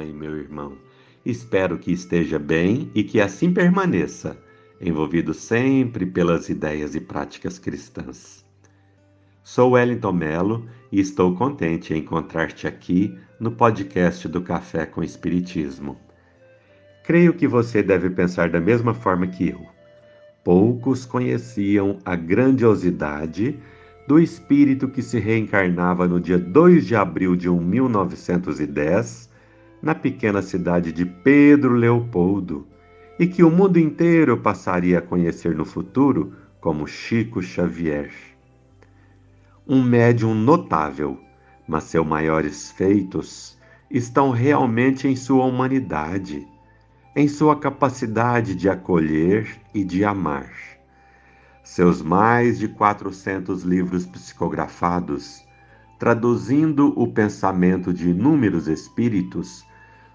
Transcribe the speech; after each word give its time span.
irmã 0.00 0.04
e 0.04 0.12
meu 0.12 0.36
irmão. 0.36 0.76
Espero 1.24 1.78
que 1.78 1.92
esteja 1.92 2.38
bem 2.38 2.90
e 2.94 3.02
que 3.02 3.20
assim 3.20 3.52
permaneça, 3.52 4.36
envolvido 4.80 5.34
sempre 5.34 6.06
pelas 6.06 6.48
ideias 6.48 6.94
e 6.94 7.00
práticas 7.00 7.58
cristãs. 7.58 8.44
Sou 9.42 9.72
Wellington 9.72 10.12
Melo 10.12 10.66
e 10.90 11.00
estou 11.00 11.34
contente 11.34 11.94
em 11.94 11.98
encontrar-te 11.98 12.66
aqui 12.66 13.16
no 13.38 13.52
podcast 13.52 14.28
do 14.28 14.40
Café 14.40 14.86
com 14.86 15.02
Espiritismo. 15.02 15.96
Creio 17.04 17.32
que 17.32 17.46
você 17.46 17.82
deve 17.82 18.10
pensar 18.10 18.50
da 18.50 18.60
mesma 18.60 18.92
forma 18.92 19.26
que 19.26 19.48
eu. 19.48 19.60
Poucos 20.44 21.04
conheciam 21.04 21.98
a 22.04 22.16
grandiosidade 22.16 23.58
do 24.06 24.18
espírito 24.18 24.88
que 24.88 25.02
se 25.02 25.18
reencarnava 25.18 26.06
no 26.06 26.20
dia 26.20 26.38
2 26.38 26.86
de 26.86 26.94
abril 26.94 27.34
de 27.34 27.48
1910 27.48 29.35
na 29.86 29.94
pequena 29.94 30.42
cidade 30.42 30.92
de 30.92 31.06
Pedro 31.06 31.74
Leopoldo 31.74 32.66
e 33.20 33.24
que 33.24 33.44
o 33.44 33.50
mundo 33.52 33.78
inteiro 33.78 34.36
passaria 34.36 34.98
a 34.98 35.00
conhecer 35.00 35.54
no 35.54 35.64
futuro 35.64 36.32
como 36.60 36.88
Chico 36.88 37.40
Xavier. 37.40 38.10
Um 39.64 39.80
médium 39.80 40.34
notável, 40.34 41.20
mas 41.68 41.84
seus 41.84 42.04
maiores 42.04 42.72
feitos 42.72 43.56
estão 43.88 44.32
realmente 44.32 45.06
em 45.06 45.14
sua 45.14 45.44
humanidade, 45.44 46.44
em 47.14 47.28
sua 47.28 47.54
capacidade 47.54 48.56
de 48.56 48.68
acolher 48.68 49.48
e 49.72 49.84
de 49.84 50.04
amar. 50.04 50.50
Seus 51.62 52.02
mais 52.02 52.58
de 52.58 52.66
400 52.66 53.62
livros 53.62 54.04
psicografados, 54.04 55.44
traduzindo 55.96 56.92
o 57.00 57.06
pensamento 57.06 57.94
de 57.94 58.10
inúmeros 58.10 58.66
espíritos, 58.66 59.64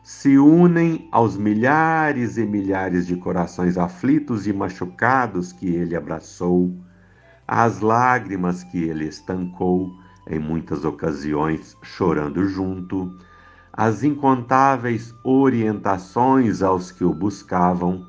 se 0.04 0.36
unem 0.38 1.08
aos 1.12 1.38
milhares 1.38 2.38
e 2.38 2.46
milhares 2.46 3.06
de 3.06 3.16
corações 3.16 3.78
aflitos 3.78 4.48
e 4.48 4.54
machucados 4.54 5.54
que 5.54 5.68
ele 5.68 5.96
abraçou, 5.96 6.76
às 7.48 7.82
lágrimas 7.82 8.64
que 8.64 8.82
ele 8.84 9.06
estancou, 9.06 9.92
em 10.28 10.40
muitas 10.40 10.86
ocasiões 10.86 11.78
chorando 11.84 12.48
junto, 12.48 13.16
às 13.72 14.04
incontáveis 14.04 15.14
orientações 15.24 16.64
aos 16.64 16.92
que 16.92 17.04
o 17.04 17.14
buscavam, 17.14 18.04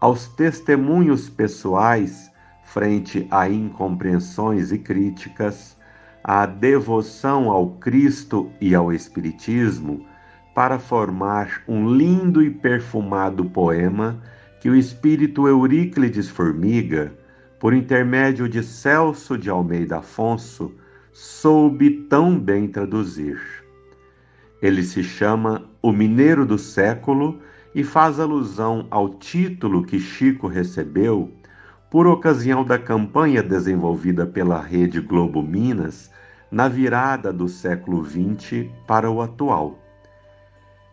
aos 0.00 0.28
testemunhos 0.28 1.28
pessoais 1.28 2.30
frente 2.64 3.26
a 3.30 3.48
incompreensões 3.48 4.72
e 4.72 4.78
críticas, 4.78 5.76
à 6.24 6.46
devoção 6.46 7.50
ao 7.50 7.70
Cristo 7.76 8.50
e 8.60 8.74
ao 8.74 8.92
Espiritismo 8.92 10.04
para 10.56 10.78
formar 10.78 11.62
um 11.68 11.86
lindo 11.86 12.42
e 12.42 12.48
perfumado 12.48 13.44
poema 13.44 14.18
que 14.58 14.70
o 14.70 14.74
espírito 14.74 15.46
Euríclides 15.46 16.30
Formiga, 16.30 17.12
por 17.60 17.74
intermédio 17.74 18.48
de 18.48 18.62
Celso 18.62 19.36
de 19.36 19.50
Almeida 19.50 19.98
Afonso, 19.98 20.72
soube 21.12 22.06
tão 22.08 22.40
bem 22.40 22.66
traduzir. 22.68 23.38
Ele 24.62 24.82
se 24.82 25.04
chama 25.04 25.68
O 25.82 25.92
Mineiro 25.92 26.46
do 26.46 26.56
Século 26.56 27.38
e 27.74 27.84
faz 27.84 28.18
alusão 28.18 28.86
ao 28.90 29.10
título 29.10 29.84
que 29.84 30.00
Chico 30.00 30.46
recebeu 30.46 31.30
por 31.90 32.06
ocasião 32.06 32.64
da 32.64 32.78
campanha 32.78 33.42
desenvolvida 33.42 34.24
pela 34.24 34.62
Rede 34.62 35.02
Globo 35.02 35.42
Minas 35.42 36.10
na 36.50 36.66
virada 36.66 37.30
do 37.30 37.46
século 37.46 38.02
XX 38.02 38.70
para 38.86 39.10
o 39.10 39.20
atual. 39.20 39.82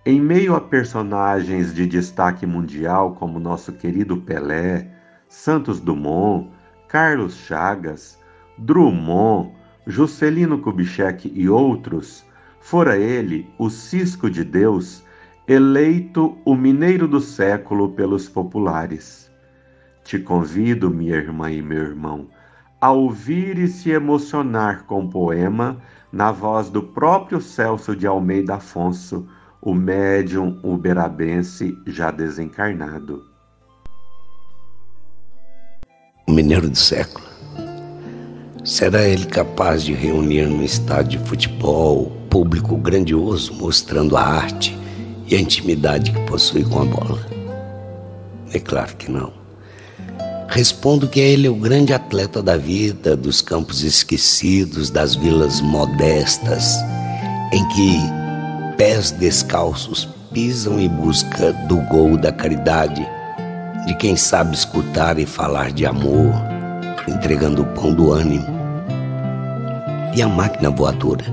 Em 0.06 0.20
meio 0.20 0.54
a 0.54 0.60
personagens 0.60 1.74
de 1.74 1.88
destaque 1.88 2.46
mundial 2.46 3.16
como 3.16 3.40
nosso 3.40 3.72
querido 3.72 4.18
Pelé, 4.18 4.86
Santos 5.30 5.80
Dumont, 5.80 6.50
Carlos 6.90 7.34
Chagas, 7.36 8.20
Drummond, 8.58 9.54
Juscelino 9.88 10.60
Kubitschek 10.60 11.32
e 11.34 11.48
outros, 11.48 12.26
fora 12.60 12.98
ele, 12.98 13.50
o 13.58 13.70
Cisco 13.70 14.30
de 14.30 14.44
Deus, 14.44 15.06
eleito 15.48 16.38
o 16.44 16.54
mineiro 16.54 17.08
do 17.08 17.22
século 17.22 17.88
pelos 17.94 18.28
populares. 18.28 19.32
Te 20.04 20.20
convido, 20.20 20.90
minha 20.90 21.16
irmã 21.16 21.50
e 21.50 21.62
meu 21.62 21.82
irmão, 21.82 22.28
a 22.82 22.92
ouvir 22.92 23.58
e 23.58 23.70
se 23.70 23.92
emocionar 23.92 24.84
com 24.84 25.06
o 25.06 25.10
poema 25.10 25.82
na 26.12 26.30
voz 26.30 26.70
do 26.70 26.84
próprio 26.84 27.40
Celso 27.40 27.96
de 27.96 28.06
Almeida 28.06 28.56
Afonso, 28.56 29.26
o 29.66 29.74
médium 29.74 30.60
uberabense 30.62 31.78
já 31.88 32.12
desencarnado. 32.12 33.24
O 36.28 36.34
mineiro 36.34 36.70
do 36.70 36.78
século. 36.78 37.26
Será 38.66 39.04
ele 39.04 39.26
capaz 39.26 39.84
de 39.84 39.94
reunir 39.94 40.48
no 40.48 40.64
estádio 40.64 41.20
de 41.20 41.30
futebol 41.30 42.12
público 42.30 42.76
grandioso 42.76 43.54
mostrando 43.54 44.18
a 44.18 44.22
arte 44.22 44.78
e 45.28 45.36
a 45.36 45.40
intimidade 45.40 46.12
que 46.12 46.20
possui 46.26 46.66
com 46.66 46.82
a 46.82 46.86
bola? 46.86 47.26
É 48.54 48.60
claro 48.60 48.96
que 48.98 49.10
não. 49.10 49.32
Respondo 50.50 51.08
que 51.08 51.22
ele 51.22 51.48
é 51.48 51.50
o 51.50 51.56
grande 51.56 51.94
atleta 51.94 52.44
da 52.44 52.58
vida, 52.58 53.16
dos 53.16 53.42
campos 53.42 53.82
esquecidos, 53.82 54.90
das 54.90 55.16
vilas 55.16 55.62
modestas, 55.62 56.78
em 57.52 57.68
que 57.70 58.23
pés 58.78 59.12
descalços 59.12 60.08
pisam 60.34 60.80
em 60.80 60.90
busca 60.90 61.54
do 61.68 61.78
gol 61.78 62.18
da 62.18 62.32
caridade, 62.32 63.08
de 63.86 63.96
quem 63.96 64.16
sabe 64.16 64.56
escutar 64.56 65.20
e 65.20 65.26
falar 65.26 65.72
de 65.72 65.86
amor, 65.86 66.34
entregando 67.08 67.62
o 67.62 67.66
pão 67.68 67.94
do 67.94 68.12
ânimo. 68.12 68.46
E 70.16 70.22
a 70.22 70.28
máquina 70.28 70.70
voadora? 70.70 71.26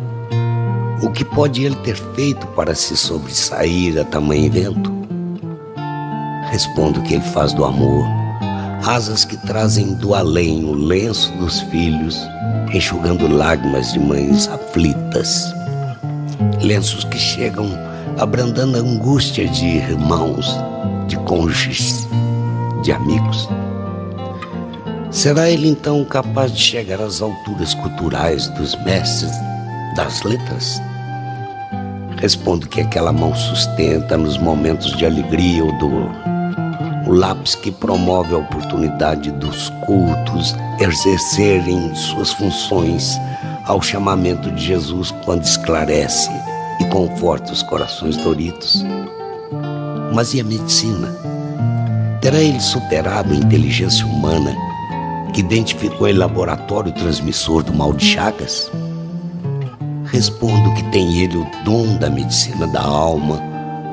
O 1.03 1.11
que 1.11 1.25
pode 1.25 1.65
ele 1.65 1.77
ter 1.77 1.97
feito 2.15 2.47
para 2.49 2.75
se 2.75 2.97
sobressair 2.97 3.99
a 3.99 4.05
tamanho 4.05 4.47
evento? 4.47 4.93
Respondo 6.51 7.01
que 7.03 7.15
ele 7.15 7.25
faz 7.25 7.53
do 7.53 7.65
amor 7.65 8.21
asas 8.87 9.25
que 9.25 9.37
trazem 9.37 9.95
do 9.95 10.15
além 10.15 10.65
o 10.65 10.73
lenço 10.73 11.31
dos 11.33 11.61
filhos, 11.63 12.17
enxugando 12.73 13.29
lágrimas 13.29 13.93
de 13.93 13.99
mães 13.99 14.49
aflitas, 14.49 15.53
lenços 16.63 17.05
que 17.05 17.19
chegam 17.19 17.69
abrandando 18.19 18.77
a 18.77 18.81
angústia 18.81 19.49
de 19.49 19.65
irmãos, 19.65 20.47
de 21.07 21.17
cônjuges, 21.19 22.09
de 22.83 22.93
amigos. 22.93 23.49
Será 25.11 25.51
ele 25.51 25.69
então 25.69 26.05
capaz 26.05 26.53
de 26.53 26.61
chegar 26.61 27.01
às 27.01 27.21
alturas 27.21 27.75
culturais 27.75 28.49
dos 28.49 28.77
mestres 28.85 29.33
das 29.97 30.23
letras? 30.23 30.81
Respondo 32.19 32.69
que 32.69 32.81
aquela 32.81 33.13
mão 33.13 33.35
sustenta 33.35 34.17
nos 34.17 34.39
momentos 34.39 34.97
de 34.97 35.07
alegria 35.07 35.65
ou 35.65 35.79
dor 35.79 36.31
o 37.11 37.13
lápis 37.13 37.57
que 37.57 37.73
promove 37.73 38.33
a 38.35 38.39
oportunidade 38.39 39.33
dos 39.33 39.69
cultos 39.85 40.55
exercerem 40.79 41.93
suas 41.93 42.33
funções 42.33 43.19
ao 43.71 43.81
chamamento 43.81 44.51
de 44.51 44.65
Jesus 44.67 45.13
quando 45.25 45.45
esclarece 45.45 46.31
e 46.81 46.85
conforta 46.87 47.53
os 47.53 47.63
corações 47.63 48.17
doridos. 48.17 48.85
Mas 50.13 50.35
e 50.35 50.41
a 50.41 50.45
medicina? 50.45 51.09
Terá 52.21 52.39
ele 52.39 52.61
superado 52.61 53.33
a 53.33 53.37
inteligência 53.37 54.05
humana 54.07 54.55
que 55.33 55.41
identificou 55.41 56.09
em 56.09 56.13
laboratório 56.13 56.91
o 56.91 56.95
transmissor 56.95 57.63
do 57.63 57.73
mal 57.73 57.93
de 57.93 58.05
Chagas? 58.05 58.71
Respondo 60.07 60.75
que 60.75 60.83
tem 60.91 61.23
ele 61.23 61.37
o 61.37 61.47
dom 61.65 61.97
da 61.97 62.11
medicina 62.11 62.67
da 62.67 62.83
alma 62.83 63.41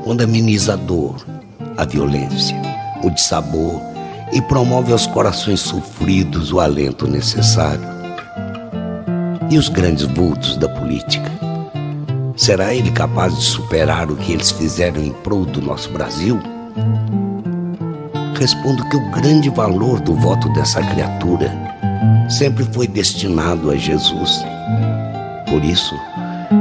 quando 0.04 0.24
ameniza 0.24 0.74
a 0.74 0.76
dor, 0.76 1.24
a 1.78 1.86
violência 1.86 2.56
o 3.04 3.10
de 3.10 3.22
sabor 3.22 3.82
e 4.32 4.42
promove 4.42 4.92
aos 4.92 5.08
corações 5.08 5.60
sofridos 5.60 6.52
o 6.52 6.60
alento 6.60 7.08
necessário. 7.08 7.97
E 9.50 9.58
os 9.58 9.70
grandes 9.70 10.06
vultos 10.06 10.58
da 10.58 10.68
política? 10.70 11.32
Será 12.36 12.74
ele 12.74 12.92
capaz 12.92 13.36
de 13.36 13.42
superar 13.42 14.12
o 14.12 14.16
que 14.16 14.34
eles 14.34 14.52
fizeram 14.52 15.02
em 15.02 15.12
prol 15.12 15.46
do 15.46 15.62
nosso 15.62 15.90
Brasil? 15.92 16.40
Respondo 18.40 18.88
que 18.90 18.98
o 18.98 19.12
grande 19.12 19.50
valor 19.50 20.00
do 20.00 20.14
voto 20.16 20.48
dessa 20.54 20.82
criatura 20.82 21.52
sempre 22.30 22.64
foi 22.66 22.88
destinado 22.88 23.72
a 23.72 23.76
Jesus. 23.76 24.46
Por 25.50 25.64
isso, 25.64 25.96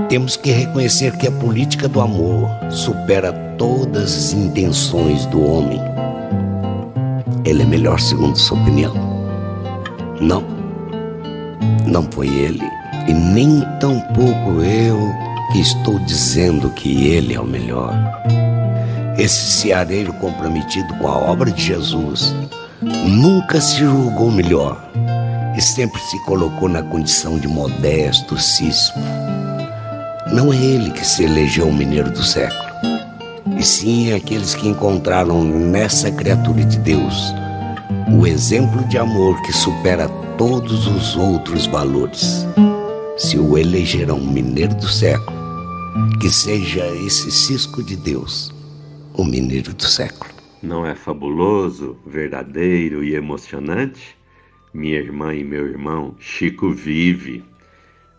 temos 0.09 0.37
que 0.37 0.51
reconhecer 0.51 1.17
que 1.19 1.27
a 1.27 1.33
política 1.33 1.89
do 1.89 2.01
amor 2.01 2.49
supera 2.71 3.33
todas 3.59 4.15
as 4.17 4.33
intenções 4.33 5.27
do 5.27 5.45
homem 5.45 5.81
ele 7.47 7.63
é 7.63 7.65
melhor 7.65 8.01
segundo 8.01 8.37
sua 8.37 8.59
opinião? 8.61 8.93
Não. 10.21 10.43
Não 11.87 12.03
foi 12.11 12.27
ele, 12.27 12.69
e 13.09 13.13
nem 13.13 13.61
tampouco 13.81 14.63
eu 14.63 14.99
que 15.53 15.61
estou 15.61 15.99
dizendo 16.01 16.71
que 16.71 17.07
ele 17.09 17.35
é 17.35 17.41
o 17.41 17.47
melhor. 17.47 17.95
Esse 19.19 19.61
ceareiro 19.61 20.13
comprometido 20.15 20.93
com 20.97 21.09
a 21.09 21.17
obra 21.17 21.51
de 21.51 21.63
Jesus 21.63 22.35
nunca 22.83 23.61
se 23.61 23.79
julgou 23.79 24.31
melhor 24.31 24.91
e 25.57 25.61
sempre 25.61 26.01
se 26.03 26.19
colocou 26.25 26.69
na 26.69 26.83
condição 26.83 27.39
de 27.39 27.49
modesto 27.49 28.39
cispo. 28.39 28.99
Não 30.33 30.53
é 30.53 30.57
ele 30.57 30.91
que 30.91 31.07
se 31.07 31.25
elegeu 31.25 31.69
o 31.69 31.73
mineiro 31.73 32.11
do 32.11 32.23
século, 32.23 32.67
e 33.57 33.65
sim 33.65 34.13
aqueles 34.13 34.55
que 34.55 34.69
encontraram 34.69 35.43
nessa 35.43 36.11
criatura 36.11 36.65
de 36.65 36.79
Deus 36.79 37.33
o 38.11 38.27
exemplo 38.27 38.85
de 38.85 38.99
amor 38.99 39.41
que 39.43 39.53
supera 39.53 40.09
todos 40.37 40.87
os 40.87 41.17
outros 41.17 41.67
valores. 41.67 42.47
Se 43.19 43.39
o 43.39 43.57
elegerão 43.57 44.21
mineiro 44.21 44.75
do 44.75 44.89
século, 44.89 45.39
que 46.21 46.29
seja 46.29 46.87
esse 46.97 47.31
cisco 47.31 47.83
de 47.83 47.97
Deus, 47.97 48.55
o 49.15 49.25
mineiro 49.25 49.73
do 49.73 49.85
século. 49.85 50.31
Não 50.63 50.85
é 50.85 50.95
fabuloso, 50.95 51.97
verdadeiro 52.07 53.03
e 53.03 53.15
emocionante? 53.15 54.15
Minha 54.75 54.99
irmã 54.99 55.35
e 55.35 55.43
meu 55.43 55.67
irmão, 55.67 56.15
Chico 56.19 56.71
vive. 56.73 57.43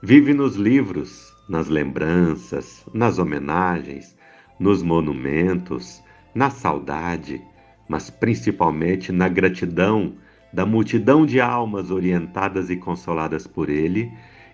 Vive 0.02 0.34
nos 0.34 0.56
livros, 0.56 1.32
nas 1.48 1.68
lembranças, 1.68 2.84
nas 2.92 3.20
homenagens, 3.20 4.16
nos 4.60 4.82
monumentos, 4.82 6.02
na 6.34 6.50
saudade, 6.50 7.40
mas 7.88 8.10
principalmente 8.10 9.12
na 9.12 9.28
gratidão 9.30 10.16
da 10.52 10.66
multidão 10.66 11.24
de 11.24 11.40
almas 11.40 11.92
orientadas 11.92 12.72
e 12.72 12.76
consoladas 12.76 13.46
por 13.46 13.70
ele 13.70 14.12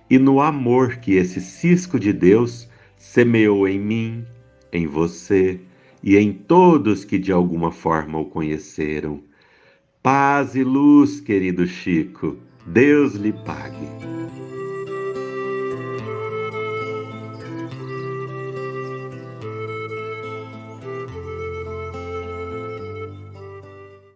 e 0.10 0.18
no 0.18 0.42
amor 0.42 0.98
que 0.98 1.14
esse 1.14 1.42
cisco 1.42 2.00
de 2.00 2.14
Deus 2.14 2.70
semeou 2.98 3.68
em 3.68 3.80
mim, 3.80 4.26
em 4.72 4.88
você 4.88 5.60
e 6.04 6.18
em 6.18 6.34
todos 6.34 7.06
que 7.06 7.18
de 7.18 7.32
alguma 7.32 7.72
forma 7.72 8.20
o 8.20 8.26
conheceram. 8.26 9.24
Paz 10.02 10.56
e 10.56 10.64
luz, 10.64 11.22
querido 11.22 11.66
Chico, 11.66 12.38
Deus 12.66 13.16
lhe 13.16 13.32
pague. 13.32 14.13